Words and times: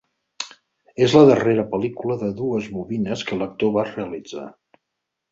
És 1.07 1.11
la 1.17 1.25
darrera 1.31 1.65
pel·lícula 1.73 2.17
de 2.23 2.29
dues 2.39 2.69
bobines 2.77 3.25
que 3.27 3.37
l’actor 3.41 3.75
va 3.77 3.83
realitzar. 3.91 4.47